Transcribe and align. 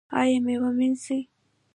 ایا 0.21 0.37
میوه 0.45 0.69
مینځئ؟ 0.77 1.21